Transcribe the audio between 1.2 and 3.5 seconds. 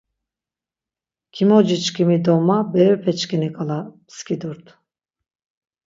Kimociçkimi do ma berepeçkini